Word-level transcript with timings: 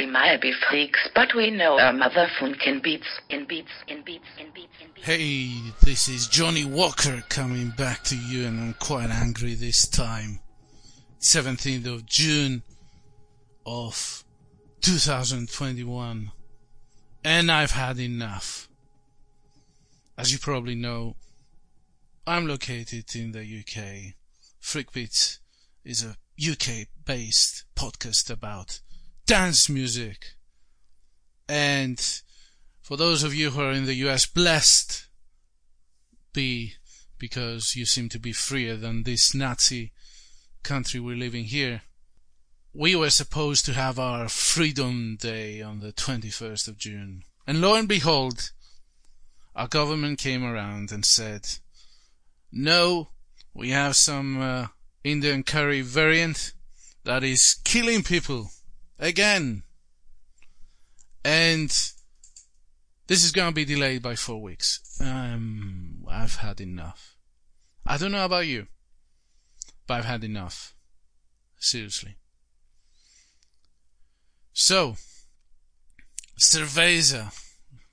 we 0.00 0.06
might 0.06 0.40
be 0.40 0.52
freaks, 0.70 0.98
but 1.14 1.28
we 1.36 1.50
know 1.50 1.78
our 1.78 1.92
mother 1.92 2.26
beats, 2.40 2.56
in 2.64 2.80
beats, 2.80 3.06
in 3.28 3.44
beats, 3.46 3.68
in 3.86 4.02
beats, 4.02 4.24
in 4.48 4.52
beats. 4.94 5.06
Hey, 5.06 5.50
this 5.82 6.08
is 6.08 6.26
Johnny 6.26 6.64
Walker 6.64 7.22
coming 7.28 7.68
back 7.76 8.02
to 8.04 8.16
you, 8.16 8.46
and 8.46 8.58
I'm 8.58 8.74
quite 8.74 9.10
angry 9.10 9.52
this 9.52 9.86
time. 9.86 10.40
17th 11.20 11.86
of 11.86 12.06
June 12.06 12.62
of 13.66 14.24
2021. 14.80 16.30
And 17.22 17.52
I've 17.52 17.72
had 17.72 17.98
enough. 17.98 18.70
As 20.16 20.32
you 20.32 20.38
probably 20.38 20.76
know, 20.76 21.16
I'm 22.26 22.46
located 22.46 23.14
in 23.14 23.32
the 23.32 23.40
UK. 23.40 24.14
Freakbeats 24.62 25.40
is 25.84 26.02
a 26.02 26.16
UK 26.40 26.86
based 27.04 27.64
podcast 27.76 28.30
about 28.30 28.80
dance 29.30 29.68
music. 29.68 30.34
And 31.48 32.00
for 32.82 32.96
those 32.96 33.22
of 33.22 33.32
you 33.32 33.50
who 33.50 33.60
are 33.60 33.70
in 33.70 33.84
the 33.84 33.94
US, 34.06 34.26
blessed 34.26 35.06
be 36.32 36.72
because 37.16 37.76
you 37.76 37.86
seem 37.86 38.08
to 38.08 38.18
be 38.18 38.32
freer 38.32 38.74
than 38.74 39.04
this 39.04 39.32
Nazi 39.32 39.92
country 40.64 40.98
we're 40.98 41.14
living 41.14 41.44
here. 41.44 41.82
We 42.74 42.96
were 42.96 43.10
supposed 43.10 43.64
to 43.66 43.72
have 43.72 44.00
our 44.00 44.28
Freedom 44.28 45.16
Day 45.20 45.62
on 45.62 45.78
the 45.78 45.92
21st 45.92 46.66
of 46.66 46.76
June. 46.76 47.22
And 47.46 47.60
lo 47.60 47.76
and 47.76 47.86
behold, 47.86 48.50
our 49.54 49.68
government 49.68 50.18
came 50.18 50.42
around 50.42 50.90
and 50.90 51.04
said, 51.04 51.46
no, 52.50 53.10
we 53.54 53.70
have 53.70 53.94
some 53.94 54.42
uh, 54.42 54.66
Indian 55.04 55.44
curry 55.44 55.82
variant 55.82 56.52
that 57.04 57.22
is 57.22 57.60
killing 57.62 58.02
people 58.02 58.50
again. 59.00 59.64
And 61.24 61.68
this 63.08 63.24
is 63.24 63.32
going 63.32 63.48
to 63.48 63.54
be 63.54 63.64
delayed 63.64 64.02
by 64.02 64.14
four 64.14 64.40
weeks. 64.40 64.80
Um, 65.00 66.04
I've 66.08 66.36
had 66.36 66.60
enough. 66.60 67.16
I 67.84 67.96
don't 67.96 68.12
know 68.12 68.24
about 68.24 68.46
you, 68.46 68.68
but 69.86 69.94
I've 69.94 70.04
had 70.04 70.22
enough. 70.22 70.74
Seriously. 71.58 72.16
So, 74.52 74.96
cerveza. 76.38 77.32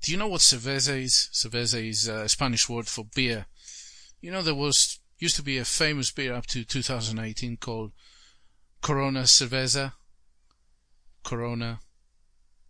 Do 0.02 0.12
you 0.12 0.18
know 0.18 0.28
what 0.28 0.42
cerveza 0.42 1.02
is? 1.02 1.30
Cerveza 1.34 1.90
is 1.90 2.08
a 2.08 2.30
Spanish 2.30 2.70
word 2.70 2.88
for 2.88 3.06
beer. 3.16 3.48
You 4.22 4.32
know, 4.32 4.42
there 4.42 4.56
was, 4.56 5.00
used 5.18 5.36
to 5.38 5.44
be 5.44 5.58
a 5.58 5.66
famous 5.66 6.12
beer 6.12 6.34
up 6.34 6.46
to 6.48 6.64
2018 6.64 7.58
called 7.58 7.92
Corona 8.82 9.24
Cerveza. 9.24 9.94
Corona. 11.28 11.82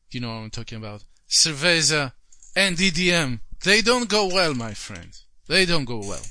You 0.10 0.20
know 0.20 0.30
what 0.30 0.42
I'm 0.42 0.50
talking 0.50 0.80
about. 0.80 1.04
Cerveza 1.30 2.14
and 2.56 2.76
EDM. 2.76 3.42
They 3.64 3.82
don't 3.82 4.10
go 4.10 4.26
well, 4.26 4.56
my 4.56 4.74
friend. 4.74 5.12
They 5.48 5.66
don't 5.66 5.86
go 5.86 6.00
well. 6.00 6.26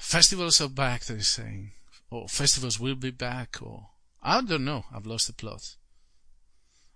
Festivals 0.00 0.60
are 0.60 0.68
back, 0.68 1.04
they're 1.04 1.20
saying. 1.20 1.70
Or 2.10 2.28
festivals 2.28 2.80
will 2.80 2.96
be 2.96 3.12
back, 3.12 3.58
or 3.62 3.90
I 4.20 4.42
don't 4.42 4.64
know. 4.64 4.84
I've 4.92 5.06
lost 5.06 5.28
the 5.28 5.34
plot. 5.34 5.76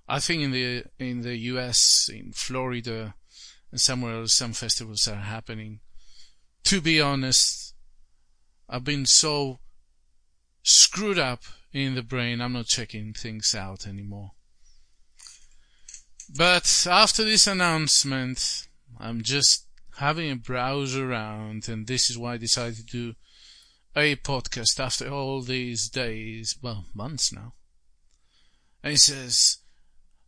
I 0.09 0.19
think 0.19 0.43
in 0.43 0.51
the 0.51 0.85
in 0.99 1.23
the 1.23 1.37
U.S., 1.53 2.11
in 2.13 2.33
Florida, 2.33 3.15
and 3.71 3.81
somewhere 3.81 4.17
else, 4.17 4.35
some 4.35 4.53
festivals 4.53 5.07
are 5.07 5.15
happening. 5.15 5.81
To 6.65 6.81
be 6.81 7.01
honest, 7.01 7.75
I've 8.69 8.85
been 8.85 9.07
so 9.07 9.61
screwed 10.67 11.19
up 11.19 11.45
in 11.73 11.95
the 11.95 12.03
brain. 12.03 12.41
I'm 12.41 12.53
not 12.53 12.67
checking 12.67 13.13
things 13.13 13.55
out 13.55 13.87
anymore. 13.87 14.33
But 16.37 16.87
after 16.91 17.23
this 17.23 17.47
announcement, 17.47 18.67
I'm 18.99 19.23
just 19.23 19.67
having 19.99 20.31
a 20.31 20.37
browse 20.37 20.97
around, 20.97 21.69
and 21.69 21.87
this 21.87 22.11
is 22.11 22.19
why 22.19 22.35
I 22.35 22.37
decided 22.37 22.79
to 22.79 22.85
do 22.85 23.15
a 23.95 24.17
podcast 24.17 24.81
after 24.81 25.09
all 25.09 25.41
these 25.41 25.89
days, 25.89 26.59
well, 26.61 26.87
months 26.93 27.33
now. 27.33 27.55
And 28.83 28.95
it 28.95 28.99
says, 28.99 29.59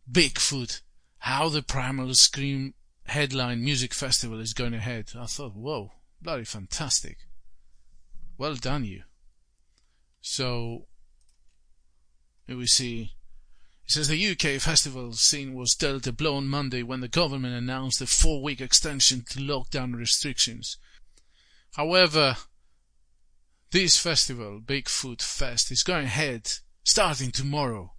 Bigfoot, 0.09 0.81
how 1.19 1.49
the 1.49 1.61
Primal 1.61 2.13
Scream 2.13 2.75
headline 3.07 3.61
music 3.61 3.93
festival 3.93 4.39
is 4.39 4.53
going 4.53 4.73
ahead. 4.73 5.11
I 5.19 5.25
thought, 5.25 5.53
whoa, 5.53 5.91
bloody 6.21 6.45
fantastic. 6.45 7.17
Well 8.37 8.55
done, 8.55 8.85
you. 8.85 9.03
So, 10.21 10.87
we 12.47 12.67
see. 12.67 13.13
It 13.85 13.91
says 13.91 14.07
the 14.07 14.31
UK 14.31 14.61
festival 14.61 15.13
scene 15.13 15.53
was 15.53 15.75
dealt 15.75 16.07
a 16.07 16.11
blow 16.11 16.35
on 16.35 16.47
Monday 16.47 16.83
when 16.83 17.01
the 17.01 17.07
government 17.07 17.55
announced 17.55 18.01
a 18.01 18.07
four 18.07 18.41
week 18.41 18.61
extension 18.61 19.23
to 19.29 19.39
lockdown 19.39 19.95
restrictions. 19.95 20.77
However, 21.73 22.37
this 23.71 23.97
festival, 23.97 24.61
Bigfoot 24.63 25.21
Fest, 25.21 25.71
is 25.71 25.83
going 25.83 26.05
ahead 26.05 26.51
starting 26.83 27.31
tomorrow. 27.31 27.93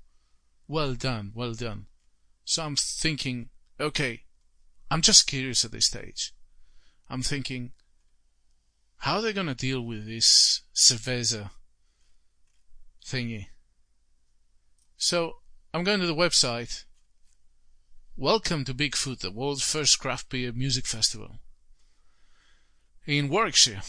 Well 0.68 0.94
done, 0.94 1.32
well 1.34 1.54
done. 1.54 1.86
So 2.44 2.64
I'm 2.64 2.76
thinking, 2.76 3.50
okay, 3.80 4.22
I'm 4.90 5.02
just 5.02 5.26
curious 5.26 5.64
at 5.64 5.72
this 5.72 5.86
stage. 5.86 6.32
I'm 7.08 7.22
thinking, 7.22 7.72
how 8.98 9.16
are 9.16 9.22
they 9.22 9.32
going 9.32 9.46
to 9.46 9.54
deal 9.54 9.80
with 9.80 10.06
this 10.06 10.62
cerveza 10.74 11.50
thingy? 13.10 13.46
So 14.96 15.38
I'm 15.74 15.82
going 15.82 15.98
to 15.98 16.06
the 16.06 16.14
website. 16.14 16.84
Welcome 18.16 18.64
to 18.64 18.74
Bigfoot, 18.74 19.18
the 19.18 19.32
world's 19.32 19.62
first 19.62 19.98
craft 19.98 20.28
beer 20.28 20.52
music 20.52 20.86
festival 20.86 21.38
in 23.06 23.28
Warwickshire. 23.28 23.82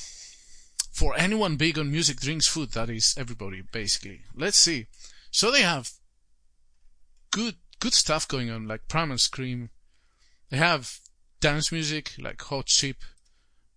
For 0.91 1.15
anyone 1.15 1.55
big 1.55 1.77
on 1.77 1.91
music, 1.91 2.19
drinks, 2.19 2.47
food, 2.47 2.71
that 2.71 2.89
is 2.89 3.13
everybody 3.17 3.61
basically. 3.71 4.21
Let's 4.35 4.57
see. 4.57 4.87
So 5.29 5.51
they 5.51 5.61
have 5.61 5.91
good 7.29 7.55
good 7.79 7.93
stuff 7.93 8.27
going 8.27 8.49
on, 8.49 8.67
like 8.67 8.87
Primal 8.87 9.19
Scream. 9.19 9.69
They 10.49 10.57
have 10.57 10.99
dance 11.39 11.71
music 11.71 12.13
like 12.17 12.41
Hot 12.41 12.65
Chip, 12.65 12.97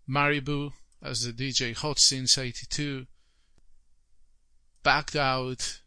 Maribou 0.09 0.73
State 1.13 1.37
DJ 1.37 1.77
Hot 1.77 1.99
Since 1.99 2.39
82, 2.39 3.07
Backed 4.85 5.17
Out, 5.17 5.81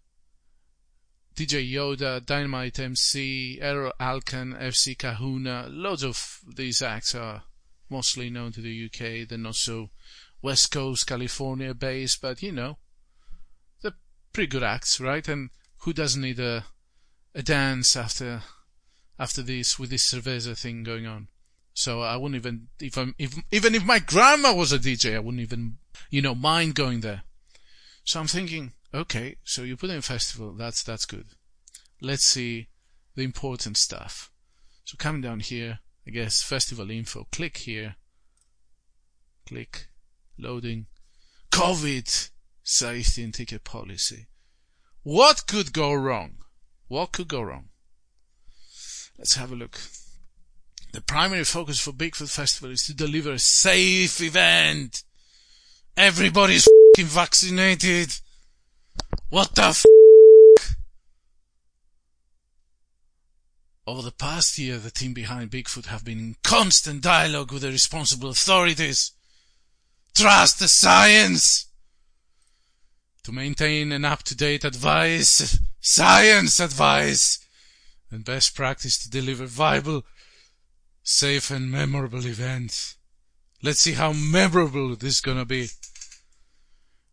DJ 1.35 1.71
Yoda, 1.71 2.25
Dynamite 2.25 2.79
MC, 2.79 3.59
Erol 3.61 3.91
Alkan, 3.99 4.53
FC 4.53 4.97
Kahuna. 4.97 5.67
Loads 5.69 6.03
of 6.03 6.39
these 6.55 6.81
acts 6.81 7.13
are 7.13 7.43
mostly 7.89 8.31
known 8.31 8.51
to 8.53 8.59
the 8.59 8.85
UK. 8.85 9.29
They're 9.29 9.37
not 9.37 9.55
so 9.55 9.91
West 10.41 10.71
Coast 10.71 11.05
California 11.05 11.75
based, 11.75 12.21
but 12.21 12.41
you 12.41 12.51
know, 12.51 12.79
they're 13.81 13.93
pretty 14.33 14.47
good 14.47 14.63
acts, 14.63 14.99
right? 14.99 15.27
And 15.27 15.51
who 15.81 15.93
doesn't 15.93 16.21
need 16.21 16.39
a 16.39 16.65
a 17.35 17.43
dance 17.43 17.95
after 17.95 18.41
after 19.19 19.43
this 19.43 19.77
with 19.77 19.91
this 19.91 20.11
cerveza 20.11 20.57
thing 20.57 20.81
going 20.81 21.05
on? 21.05 21.27
So 21.75 22.01
I 22.01 22.17
wouldn't 22.17 22.39
even 22.39 22.69
if 22.79 22.97
I'm 22.97 23.13
if, 23.19 23.35
even 23.51 23.75
if 23.75 23.85
my 23.85 23.99
grandma 23.99 24.55
was 24.55 24.73
a 24.73 24.79
DJ, 24.79 25.15
I 25.15 25.19
wouldn't 25.19 25.43
even 25.43 25.77
you 26.09 26.23
know 26.23 26.33
mind 26.33 26.73
going 26.73 27.01
there. 27.01 27.21
So 28.03 28.19
I'm 28.19 28.27
thinking, 28.27 28.73
okay, 28.93 29.37
so 29.43 29.63
you 29.63 29.77
put 29.77 29.89
in 29.89 30.01
festival, 30.01 30.53
that's 30.53 30.83
that's 30.83 31.05
good. 31.05 31.27
Let's 32.01 32.25
see 32.25 32.67
the 33.15 33.23
important 33.23 33.77
stuff. 33.77 34.31
So 34.85 34.95
coming 34.97 35.21
down 35.21 35.39
here, 35.41 35.79
I 36.07 36.11
guess 36.11 36.41
festival 36.41 36.89
info. 36.89 37.27
Click 37.31 37.57
here. 37.57 37.95
Click 39.45 39.87
loading. 40.37 40.85
COVID 41.51 42.29
safety 42.63 43.23
and 43.23 43.33
ticket 43.33 43.63
policy. 43.63 44.27
What 45.03 45.47
could 45.47 45.73
go 45.73 45.93
wrong? 45.93 46.37
What 46.87 47.11
could 47.11 47.27
go 47.27 47.41
wrong? 47.41 47.69
Let's 49.17 49.35
have 49.35 49.51
a 49.51 49.55
look. 49.55 49.79
The 50.93 51.01
primary 51.01 51.43
focus 51.43 51.79
for 51.79 51.91
Bigfoot 51.91 52.29
Festival 52.29 52.71
is 52.71 52.85
to 52.85 52.93
deliver 52.93 53.31
a 53.31 53.39
safe 53.39 54.21
event. 54.21 55.03
Everybody's 55.95 56.67
vaccinated. 56.97 58.13
What 59.29 59.55
the 59.55 59.63
f? 59.63 59.85
Over 63.85 64.01
the 64.01 64.11
past 64.11 64.57
year, 64.57 64.77
the 64.77 64.91
team 64.91 65.13
behind 65.13 65.51
Bigfoot 65.51 65.87
have 65.87 66.05
been 66.05 66.19
in 66.19 66.35
constant 66.43 67.01
dialogue 67.01 67.51
with 67.51 67.63
the 67.63 67.69
responsible 67.69 68.29
authorities. 68.29 69.11
Trust 70.15 70.59
the 70.59 70.69
science! 70.69 71.65
To 73.23 73.33
maintain 73.33 73.91
an 73.91 74.05
up-to-date 74.05 74.63
advice, 74.63 75.59
science 75.81 76.61
advice, 76.61 77.45
and 78.09 78.23
best 78.23 78.55
practice 78.55 78.97
to 78.99 79.09
deliver 79.09 79.45
viable, 79.45 80.05
safe 81.03 81.51
and 81.51 81.69
memorable 81.69 82.25
events. 82.25 82.95
Let's 83.61 83.81
see 83.81 83.93
how 83.93 84.13
memorable 84.13 84.95
this 84.95 85.15
is 85.15 85.21
gonna 85.21 85.45
be. 85.45 85.67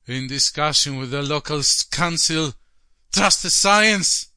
In 0.06 0.26
discussion 0.26 0.98
with 0.98 1.10
the 1.10 1.22
local 1.22 1.62
council, 1.90 2.52
trust 3.12 3.42
the 3.42 3.50
science. 3.50 4.28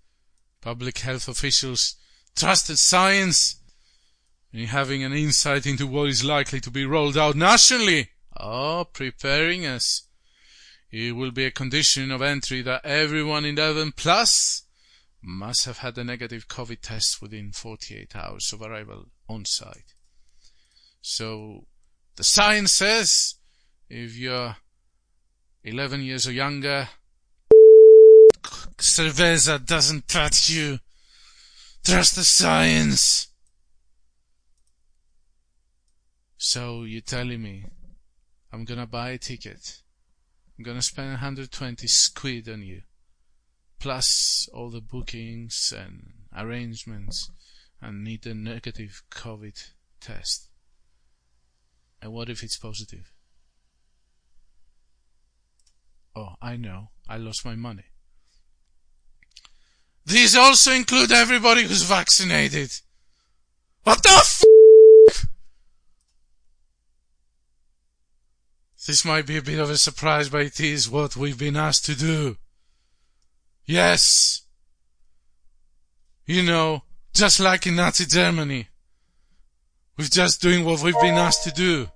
Public 0.62 1.00
health 1.00 1.28
officials 1.28 1.96
trusted 2.36 2.78
science 2.78 3.60
and 4.54 4.68
having 4.68 5.04
an 5.04 5.12
insight 5.12 5.66
into 5.66 5.88
what 5.88 6.08
is 6.08 6.24
likely 6.24 6.62
to 6.62 6.72
be 6.72 6.86
rolled 6.86 7.18
out 7.18 7.36
nationally. 7.36 8.10
Oh, 8.40 8.86
preparing 8.92 9.66
us. 9.66 10.04
It 10.90 11.16
will 11.16 11.31
be 11.31 11.46
a 11.46 11.52
condition 11.52 12.12
of 12.12 12.22
entry 12.22 12.62
that 12.62 12.86
everyone 12.86 13.44
in 13.44 13.58
11 13.58 13.94
plus 13.94 14.64
must 15.22 15.66
have 15.66 15.80
had 15.80 15.98
a 15.98 16.04
negative 16.04 16.48
COVID 16.48 16.80
test 16.81 17.22
within 17.22 17.52
48 17.52 18.16
hours 18.16 18.54
of 18.54 18.62
arrival 18.62 19.08
on 19.28 19.44
site. 19.44 19.96
So, 21.02 21.66
the 22.16 22.24
science 22.24 22.72
says 22.72 23.36
if 23.90 24.16
you're 24.16 24.56
11 25.68 26.02
years 26.02 26.25
or 26.25 26.31
younger, 26.31 26.88
cerveza 28.78 29.64
doesn't 29.66 30.08
touch 30.08 30.50
you. 30.50 30.80
Trust 31.84 32.16
the 32.16 32.24
science. 32.24 33.28
So 36.38 36.84
you're 36.84 37.02
telling 37.02 37.42
me 37.42 37.66
I'm 38.54 38.64
gonna 38.64 38.88
buy 38.88 39.10
a 39.10 39.18
ticket. 39.18 39.81
I'm 40.58 40.64
gonna 40.64 40.81
spend 40.81 41.10
120 41.10 41.86
squid 41.86 42.48
on 42.48 42.62
you. 42.64 42.84
Plus 43.78 44.48
all 44.54 44.69
the 44.69 44.80
bookings 44.80 45.74
and 45.78 46.14
arrangements 46.34 47.30
and 47.81 48.06
need 48.06 48.25
a 48.25 48.34
negative 48.34 49.04
COVID 49.12 49.72
test. 50.00 50.48
And 52.02 52.14
what 52.14 52.30
if 52.30 52.42
it's 52.42 52.58
positive? 52.58 53.12
Oh, 56.18 56.34
I 56.42 56.58
know. 56.58 56.90
I 57.08 57.18
lost 57.18 57.46
my 57.46 57.54
money. 57.54 57.86
These 60.04 60.36
also 60.36 60.72
include 60.72 61.12
everybody 61.12 61.62
who's 61.62 61.84
vaccinated. 61.84 62.72
What 63.84 64.02
the 64.02 64.10
f- 64.10 64.44
This 68.88 69.06
might 69.06 69.28
be 69.28 69.38
a 69.38 69.44
bit 69.44 69.60
of 69.60 69.69
a 69.69 69.78
surprise, 69.78 70.30
but 70.30 70.42
it 70.42 70.60
is 70.60 70.90
what 70.90 71.16
we've 71.16 71.38
been 71.38 71.56
asked 71.56 71.86
to 71.86 71.96
do. 71.96 72.38
Yes. 73.68 74.42
You 76.25 76.42
know, 76.42 76.81
just 77.14 77.40
like 77.40 77.68
in 77.68 77.75
Nazi 77.75 78.06
Germany. 78.08 78.69
We're 80.00 80.06
just 80.06 80.42
doing 80.42 80.66
what 80.66 80.81
we've 80.81 81.00
been 81.00 81.16
asked 81.16 81.44
to 81.44 81.52
do. 81.52 81.90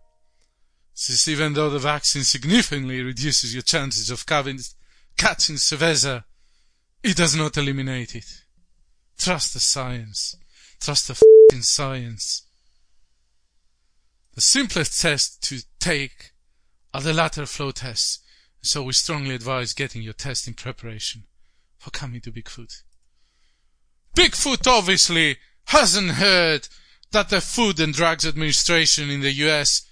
Since 1.04 1.28
even 1.30 1.54
though 1.54 1.72
the 1.72 1.80
vaccine 1.80 2.24
significantly 2.24 3.02
reduces 3.02 3.56
your 3.56 3.64
chances 3.64 4.12
of 4.12 4.28
catching 4.28 4.60
cerveza, 5.56 6.26
it 7.02 7.18
does 7.18 7.36
not 7.36 7.58
eliminate 7.58 8.14
it. 8.16 8.44
Trust 9.18 9.56
the 9.56 9.60
science. 9.60 10.36
Trust 10.80 11.08
the 11.08 11.14
f***ing 11.14 11.64
science. 11.64 12.44
The 14.36 14.42
simplest 14.42 15.02
test 15.02 15.42
to 15.50 15.64
take 15.80 16.34
are 16.94 17.02
the 17.02 17.14
lateral 17.14 17.48
flow 17.48 17.72
tests, 17.72 18.20
so 18.62 18.84
we 18.84 18.94
strongly 18.94 19.34
advise 19.34 19.74
getting 19.74 20.04
your 20.04 20.14
test 20.14 20.48
in 20.48 20.54
preparation 20.54 21.24
for 21.80 21.90
coming 21.90 22.22
to 22.22 22.32
Bigfoot. 22.32 22.84
Bigfoot 24.16 24.68
obviously 24.68 25.38
hasn't 25.66 26.12
heard 26.12 26.68
that 27.10 27.30
the 27.30 27.42
Food 27.42 27.80
and 27.80 27.92
Drugs 27.92 28.24
Administration 28.24 29.10
in 29.10 29.22
the 29.22 29.32
US 29.32 29.88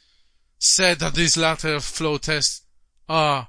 said 0.60 1.00
that 1.00 1.16
these 1.16 1.38
lateral 1.38 1.80
flow 1.80 2.18
tests 2.18 2.62
are 3.08 3.48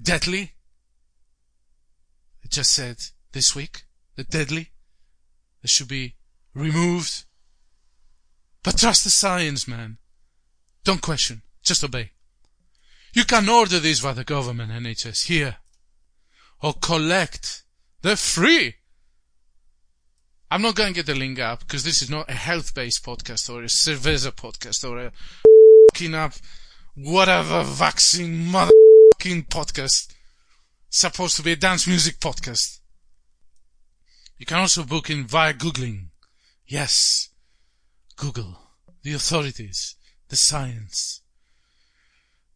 deadly. 0.00 0.52
It 2.42 2.50
just 2.50 2.72
said 2.72 2.96
this 3.32 3.54
week 3.54 3.84
they're 4.16 4.24
deadly. 4.24 4.72
They 5.62 5.68
should 5.68 5.88
be 5.88 6.16
removed. 6.54 7.24
But 8.62 8.78
trust 8.78 9.04
the 9.04 9.10
science, 9.10 9.66
man. 9.68 9.98
Don't 10.84 11.00
question. 11.00 11.42
Just 11.62 11.84
obey. 11.84 12.10
You 13.12 13.24
can 13.24 13.48
order 13.48 13.78
these 13.78 14.00
by 14.00 14.12
the 14.12 14.24
government 14.24 14.72
NHS 14.72 15.26
here. 15.26 15.56
Or 16.62 16.74
collect. 16.74 17.62
They're 18.02 18.16
free. 18.16 18.74
I'm 20.50 20.62
not 20.62 20.74
going 20.74 20.92
to 20.92 20.98
get 20.98 21.06
the 21.06 21.14
link 21.14 21.38
up 21.38 21.60
because 21.60 21.84
this 21.84 22.02
is 22.02 22.10
not 22.10 22.28
a 22.28 22.34
health-based 22.34 23.04
podcast 23.04 23.48
or 23.48 23.62
a 23.62 23.66
cerveza 23.66 24.32
podcast 24.32 24.88
or 24.88 24.98
a 24.98 25.12
fucking 25.90 26.14
up 26.14 26.34
whatever 26.94 27.64
vaccine 27.64 28.46
motherfucking 28.46 29.48
podcast. 29.48 30.14
Supposed 30.88 31.36
to 31.36 31.42
be 31.42 31.52
a 31.52 31.56
dance 31.56 31.86
music 31.86 32.18
podcast. 32.20 32.78
You 34.38 34.46
can 34.46 34.58
also 34.58 34.84
book 34.84 35.10
in 35.10 35.26
via 35.26 35.52
Googling. 35.52 36.10
Yes. 36.66 37.30
Google. 38.16 38.56
The 39.02 39.14
authorities. 39.14 39.96
The 40.28 40.36
science. 40.36 41.22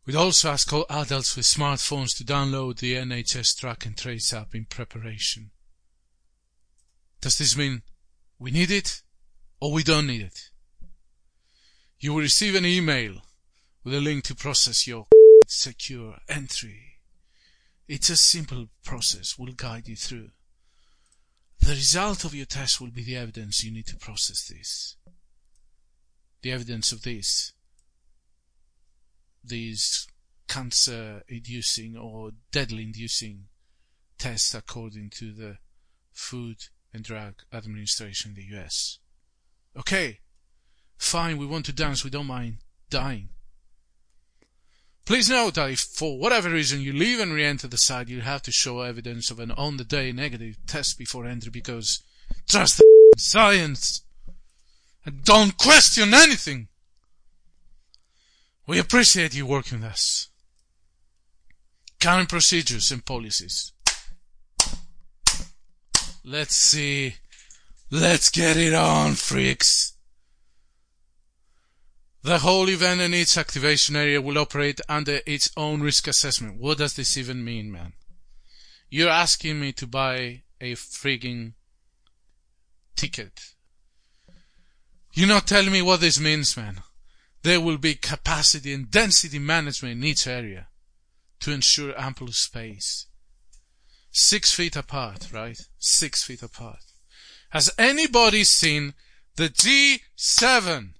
We'd 0.07 0.17
also 0.17 0.51
ask 0.51 0.73
all 0.73 0.87
adults 0.89 1.35
with 1.35 1.47
smartphones 1.47 2.17
to 2.19 2.25
download 2.25 2.79
the 2.79 2.95
NHS 2.95 3.59
Track 3.59 3.87
and 3.87 3.97
Trace 3.97 4.33
app 4.33 4.55
in 4.55 4.67
preparation. 4.67 5.51
Does 7.21 7.39
this 7.39 7.57
mean 7.57 7.83
we 8.39 8.53
need 8.53 8.71
it 8.71 9.03
or 9.61 9.73
we 9.73 9.83
don't 9.83 10.07
need 10.07 10.23
it? 10.23 10.51
You 12.05 12.13
will 12.13 12.21
receive 12.21 12.55
an 12.55 12.67
email 12.67 13.23
with 13.85 13.95
a 13.95 14.01
link 14.01 14.25
to 14.25 14.35
process 14.35 14.87
your 14.87 15.07
secure 15.47 16.17
entry. 16.29 16.99
It's 17.87 18.09
a 18.09 18.17
simple 18.17 18.69
process. 18.83 19.39
We'll 19.39 19.53
guide 19.53 19.89
you 19.89 19.97
through. 19.97 20.31
The 21.61 21.73
result 21.73 22.25
of 22.25 22.35
your 22.35 22.47
test 22.47 22.81
will 22.81 22.91
be 22.91 23.05
the 23.05 23.17
evidence 23.17 23.63
you 23.63 23.71
need 23.71 23.87
to 23.87 23.97
process 23.97 24.49
this. 24.49 24.97
The 26.43 26.53
evidence 26.53 26.93
of 26.93 27.03
this 27.03 27.53
these 29.47 30.07
cancer 30.49 31.23
inducing 31.29 31.97
or 31.97 32.31
deadly 32.51 32.85
inducing 32.85 33.45
tests 34.19 34.55
according 34.55 35.11
to 35.11 35.33
the 35.33 35.59
Food 36.13 36.57
and 36.93 37.03
Drug 37.03 37.35
Administration 37.53 38.31
in 38.31 38.37
the 38.37 38.59
US. 38.59 38.99
Okay, 39.77 40.21
fine, 40.97 41.37
we 41.37 41.47
want 41.47 41.67
to 41.67 41.73
dance, 41.73 42.05
we 42.05 42.11
don't 42.11 42.27
mind 42.27 42.59
dying. 42.89 43.31
Please 45.05 45.29
note 45.29 45.55
that 45.55 45.71
if 45.71 45.81
for 45.81 46.19
whatever 46.19 46.49
reason 46.49 46.81
you 46.81 46.93
leave 46.93 47.21
and 47.21 47.33
re-enter 47.33 47.69
the 47.69 47.77
site, 47.77 48.09
you'll 48.09 48.23
have 48.23 48.43
to 48.43 48.53
show 48.53 48.81
evidence 48.81 49.31
of 49.31 49.39
an 49.39 49.51
on-the-day 49.51 50.13
negative 50.13 50.57
test 50.67 50.99
before 50.99 51.27
entry 51.27 51.51
because 51.51 52.03
trust 52.49 52.79
the 52.79 53.13
science 53.19 54.03
and 55.05 55.23
don't 55.23 55.59
question 55.59 56.15
anything. 56.15 56.69
We 58.67 58.79
appreciate 58.79 59.35
you 59.35 59.45
working 59.45 59.81
with 59.81 59.91
us. 59.91 60.29
Current 62.01 62.31
procedures 62.31 62.91
and 62.91 63.05
policies. 63.05 63.73
Let's 66.25 66.57
see. 66.57 67.17
Let's 67.91 68.31
get 68.31 68.57
it 68.57 68.73
on, 68.73 69.15
freaks. 69.15 69.94
The 72.25 72.41
whole 72.41 72.69
event 72.69 73.01
and 73.01 73.15
its 73.15 73.39
activation 73.39 73.95
area 73.95 74.21
will 74.21 74.39
operate 74.39 74.81
under 74.89 75.21
its 75.27 75.51
own 75.57 75.81
risk 75.81 76.09
assessment. 76.09 76.59
What 76.59 76.79
does 76.79 76.95
this 76.95 77.17
even 77.17 77.45
mean, 77.45 77.71
man? 77.71 77.93
You're 78.91 79.11
asking 79.11 79.61
me 79.61 79.73
to 79.75 79.87
buy 79.87 80.43
a 80.61 80.73
frigging 80.73 81.53
ticket. 82.97 83.53
You're 85.13 85.29
not 85.29 85.47
telling 85.47 85.71
me 85.71 85.83
what 85.83 86.01
this 86.01 86.19
means, 86.19 86.57
man 86.57 86.83
there 87.45 87.61
will 87.61 87.77
be 87.77 87.95
capacity 87.95 88.73
and 88.73 88.91
density 88.91 89.39
management 89.39 89.99
in 89.99 90.05
each 90.05 90.27
area 90.27 90.67
to 91.41 91.53
ensure 91.53 91.99
ample 92.01 92.33
space. 92.33 93.07
Six 94.11 94.53
feet 94.53 94.77
apart, 94.77 95.29
right? 95.31 95.61
Six 95.79 96.25
feet 96.25 96.43
apart. 96.43 96.83
Has 97.51 97.71
anybody 97.79 98.45
seen 98.45 98.95
the 99.37 99.51
G7? 99.51 100.95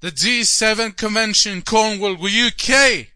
The 0.00 0.10
G7 0.10 0.96
convention 0.96 1.52
in 1.52 1.62
Cornwall, 1.62 2.14
UK, 2.14 3.08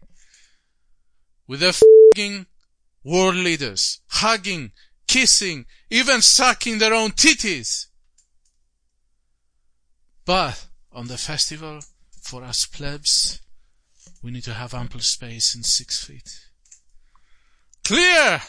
with 1.47 1.61
the 1.61 1.69
f***ing 1.69 2.45
world 3.03 3.35
leaders, 3.35 4.01
hugging, 4.07 4.71
kissing, 5.07 5.65
even 5.89 6.21
sucking 6.21 6.77
their 6.77 6.93
own 6.93 7.11
titties. 7.11 7.87
But 10.25 10.67
on 10.91 11.07
the 11.07 11.17
festival, 11.17 11.81
for 12.21 12.43
us 12.43 12.67
plebs, 12.67 13.41
we 14.21 14.29
need 14.31 14.43
to 14.43 14.53
have 14.53 14.73
ample 14.73 14.99
space 14.99 15.55
in 15.55 15.63
six 15.63 16.03
feet. 16.03 16.39
Clear! 17.83 18.41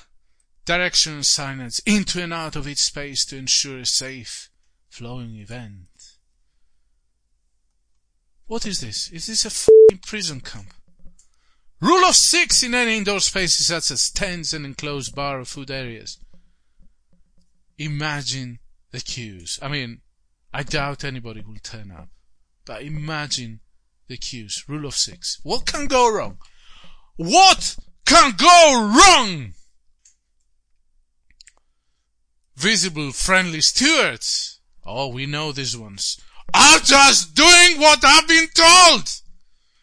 Direction 0.67 1.21
signage 1.21 1.81
into 1.87 2.23
and 2.23 2.35
out 2.35 2.57
of 2.57 2.69
each 2.69 2.83
space 2.83 3.25
to 3.27 3.37
ensure 3.37 3.79
a 3.79 3.87
safe, 3.87 4.51
flowing 4.91 5.37
event. 5.37 5.87
What 8.47 8.65
is 8.65 8.81
this? 8.81 9.11
Is 9.11 9.27
this 9.27 9.45
a 9.45 9.49
f***ing 9.49 9.99
prison 9.99 10.41
camp? 10.41 10.73
Rule 11.81 12.05
of 12.05 12.15
six 12.15 12.63
in 12.63 12.75
any 12.75 12.97
indoor 12.97 13.21
spaces 13.21 13.67
such 13.67 13.91
as 13.91 14.11
tents 14.11 14.53
and 14.53 14.65
enclosed 14.65 15.15
bar 15.15 15.41
or 15.41 15.45
food 15.45 15.71
areas. 15.71 16.19
imagine 17.79 18.59
the 18.93 19.01
queues. 19.01 19.59
I 19.61 19.69
mean, 19.69 20.01
I 20.55 20.63
doubt 20.63 21.05
anybody 21.05 21.43
will 21.43 21.59
turn 21.63 21.91
up, 21.91 22.09
but 22.65 22.83
imagine 22.83 23.61
the 24.09 24.17
queues. 24.17 24.65
Rule 24.69 24.87
of 24.87 24.95
six. 24.95 25.39
What 25.43 25.67
can 25.67 25.87
go 25.87 26.11
wrong? 26.11 26.39
What 27.17 27.77
can 28.07 28.33
go 28.37 28.95
wrong? 28.97 29.53
Visible 32.55 33.13
friendly 33.13 33.61
stewards. 33.61 34.61
Oh, 34.85 35.09
we 35.09 35.27
know 35.27 35.53
these 35.53 35.77
ones. 35.77 36.19
Are 36.57 36.79
just 36.79 37.35
doing 37.35 37.79
what 37.79 38.03
I've 38.03 38.27
been 38.27 38.49
told. 38.55 39.11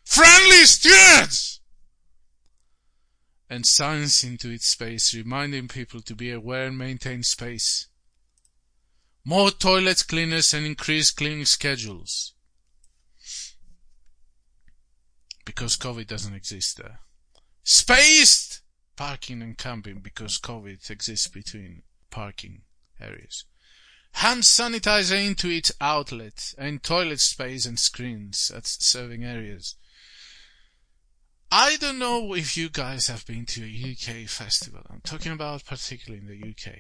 Friendly 0.04 0.66
stewards. 0.66 1.62
And 3.48 3.64
signs 3.66 4.24
into 4.24 4.50
its 4.50 4.66
space, 4.66 5.14
reminding 5.14 5.68
people 5.68 6.02
to 6.02 6.16
be 6.16 6.32
aware 6.32 6.66
and 6.66 6.78
maintain 6.78 7.22
space. 7.22 7.88
More 9.24 9.52
toilet 9.52 10.04
cleaners 10.08 10.52
and 10.54 10.66
increased 10.66 11.16
cleaning 11.16 11.46
schedules. 11.46 12.34
Because 15.46 15.78
COVID 15.78 16.08
doesn't 16.08 16.34
exist 16.34 16.78
there. 16.78 17.02
Spaced 17.64 18.62
parking 18.96 19.44
and 19.44 19.58
camping 19.58 20.00
because 20.00 20.40
COVID 20.40 20.90
exists 20.90 21.28
between 21.28 21.84
parking 22.10 22.64
areas. 23.00 23.46
Hand 24.14 24.44
sanitizer 24.44 25.26
into 25.26 25.50
its 25.50 25.72
outlet 25.82 26.54
and 26.58 26.82
toilet 26.82 27.20
space 27.20 27.66
and 27.66 27.80
screens 27.80 28.52
at 28.56 28.66
serving 28.66 29.24
areas. 29.24 29.76
I 31.52 31.76
don't 31.78 32.00
know 32.00 32.34
if 32.34 32.58
you 32.58 32.70
guys 32.70 33.08
have 33.08 33.26
been 33.28 33.46
to 33.48 33.64
a 33.64 33.92
UK 33.92 34.28
festival. 34.28 34.82
I'm 34.90 35.02
talking 35.02 35.32
about 35.32 35.66
particularly 35.66 36.26
in 36.26 36.28
the 36.28 36.50
UK. 36.50 36.76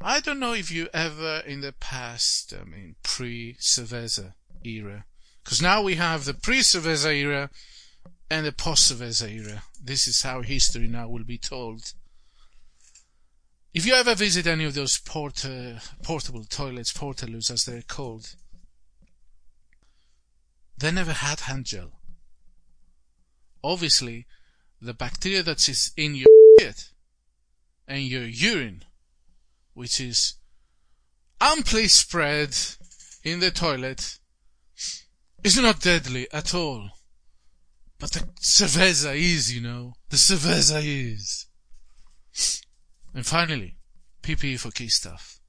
I 0.00 0.20
don't 0.20 0.38
know 0.38 0.54
if 0.54 0.70
you 0.70 0.88
ever 0.94 1.42
in 1.44 1.60
the 1.60 1.72
past, 1.72 2.54
I 2.58 2.64
mean, 2.64 2.94
pre-Cerveza 3.02 4.34
era, 4.64 5.04
because 5.42 5.60
now 5.60 5.82
we 5.82 5.96
have 5.96 6.24
the 6.24 6.34
pre-Cerveza 6.34 7.14
era 7.14 7.50
and 8.30 8.46
the 8.46 8.52
post-Cerveza 8.52 9.28
era. 9.30 9.64
This 9.82 10.06
is 10.06 10.22
how 10.22 10.42
history 10.42 10.86
now 10.86 11.08
will 11.08 11.24
be 11.24 11.38
told. 11.38 11.92
If 13.74 13.86
you 13.86 13.94
ever 13.94 14.14
visit 14.14 14.46
any 14.46 14.64
of 14.64 14.74
those 14.74 14.98
port, 14.98 15.44
uh, 15.44 15.80
portable 16.02 16.44
toilets, 16.44 16.92
portaloos 16.92 17.50
as 17.50 17.64
they're 17.64 17.82
called, 17.82 18.34
they 20.76 20.90
never 20.90 21.12
had 21.12 21.40
hand 21.40 21.66
gel. 21.66 22.00
Obviously, 23.62 24.26
the 24.80 24.94
bacteria 24.94 25.42
that 25.42 25.68
is 25.68 25.92
in 25.96 26.14
your 26.14 26.28
shit 26.58 26.90
and 27.86 28.02
your 28.02 28.24
urine 28.24 28.84
which 29.78 30.00
is 30.00 30.34
amply 31.40 31.86
spread 31.86 32.52
in 33.22 33.38
the 33.38 33.52
toilet, 33.52 34.18
is 35.44 35.56
not 35.56 35.80
deadly 35.80 36.26
at 36.32 36.52
all. 36.52 36.90
But 38.00 38.10
the 38.10 38.20
cerveza 38.40 39.16
is, 39.16 39.54
you 39.54 39.60
know. 39.60 39.92
The 40.08 40.16
cerveza 40.16 40.82
is. 40.82 41.46
And 43.18 43.26
finally, 43.26 43.74
PPE 44.22 44.60
for 44.60 44.70
key 44.70 44.88
staff. 44.88 45.40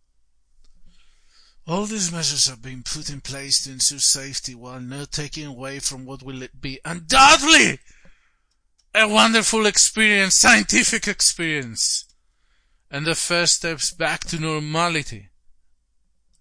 All 1.67 1.85
these 1.85 2.11
measures 2.11 2.47
have 2.47 2.63
been 2.63 2.81
put 2.81 3.11
in 3.11 3.21
place 3.21 3.63
to 3.63 3.71
ensure 3.71 3.99
safety 3.99 4.55
while 4.55 4.79
not 4.79 5.11
taking 5.11 5.45
away 5.45 5.77
from 5.77 6.03
what 6.03 6.23
will 6.23 6.47
be 6.59 6.79
undoubtedly 6.83 7.77
a 8.95 9.07
wonderful 9.07 9.67
experience, 9.67 10.35
scientific 10.35 11.07
experience 11.07 12.05
and 12.89 13.05
the 13.05 13.13
first 13.13 13.57
steps 13.57 13.91
back 13.91 14.21
to 14.21 14.39
normality. 14.39 15.29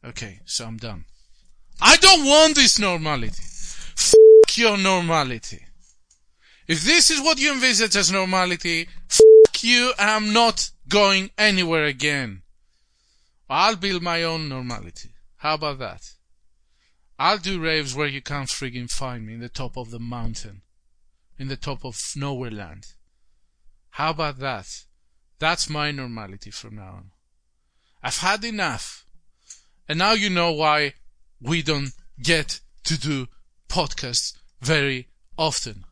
Okay, 0.02 0.40
so 0.46 0.64
I'm 0.64 0.78
done. 0.78 1.04
I 1.78 1.98
don't 1.98 2.24
want 2.24 2.54
this 2.54 2.78
normality. 2.78 3.42
Fuck 3.94 4.56
your 4.56 4.78
normality. 4.78 5.66
If 6.66 6.84
this 6.84 7.10
is 7.10 7.20
what 7.20 7.38
you 7.38 7.52
envisage 7.52 7.96
as 7.96 8.10
normality, 8.10 8.88
fuck 9.08 9.62
you, 9.62 9.92
I'm 9.98 10.32
not 10.32 10.70
going 10.88 11.30
anywhere 11.36 11.84
again. 11.84 12.42
I'll 13.48 13.76
build 13.76 14.02
my 14.02 14.22
own 14.22 14.48
normality. 14.48 15.10
How 15.36 15.54
about 15.54 15.78
that? 15.78 16.12
I'll 17.18 17.38
do 17.38 17.60
raves 17.60 17.94
where 17.94 18.06
you 18.06 18.22
can't 18.22 18.48
friggin' 18.48 18.90
find 18.90 19.26
me 19.26 19.34
in 19.34 19.40
the 19.40 19.48
top 19.48 19.76
of 19.76 19.90
the 19.90 19.98
mountain. 19.98 20.62
In 21.38 21.48
the 21.48 21.56
top 21.56 21.84
of 21.84 22.00
nowhere 22.16 22.50
land. 22.50 22.86
How 23.90 24.10
about 24.10 24.38
that? 24.38 24.84
That's 25.38 25.70
my 25.70 25.90
normality 25.90 26.50
from 26.50 26.76
now 26.76 26.94
on. 26.94 27.10
I've 28.02 28.18
had 28.18 28.44
enough. 28.44 29.06
And 29.88 29.98
now 29.98 30.12
you 30.12 30.30
know 30.30 30.52
why 30.52 30.94
we 31.40 31.62
don't 31.62 31.92
get 32.22 32.60
to 32.84 32.98
do 32.98 33.28
podcasts 33.68 34.34
very 34.60 35.08
often. 35.36 35.84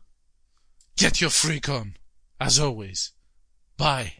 Get 0.97 1.21
your 1.21 1.29
freak 1.29 1.69
on, 1.69 1.95
as 2.39 2.59
always. 2.59 3.11
Bye. 3.77 4.13